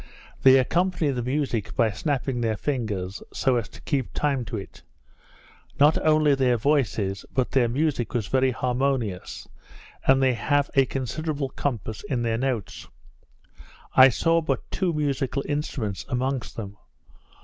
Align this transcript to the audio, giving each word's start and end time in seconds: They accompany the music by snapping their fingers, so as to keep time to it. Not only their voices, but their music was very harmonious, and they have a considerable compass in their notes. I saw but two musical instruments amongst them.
They 0.41 0.57
accompany 0.57 1.11
the 1.11 1.21
music 1.21 1.75
by 1.75 1.91
snapping 1.91 2.41
their 2.41 2.57
fingers, 2.57 3.21
so 3.31 3.57
as 3.57 3.69
to 3.69 3.81
keep 3.83 4.11
time 4.15 4.43
to 4.45 4.57
it. 4.57 4.81
Not 5.79 5.95
only 6.03 6.33
their 6.33 6.57
voices, 6.57 7.23
but 7.31 7.51
their 7.51 7.67
music 7.69 8.15
was 8.15 8.25
very 8.25 8.49
harmonious, 8.49 9.47
and 10.07 10.19
they 10.19 10.33
have 10.33 10.71
a 10.73 10.87
considerable 10.87 11.49
compass 11.49 12.01
in 12.09 12.23
their 12.23 12.39
notes. 12.39 12.87
I 13.95 14.09
saw 14.09 14.41
but 14.41 14.71
two 14.71 14.91
musical 14.91 15.43
instruments 15.47 16.03
amongst 16.09 16.55
them. 16.55 16.77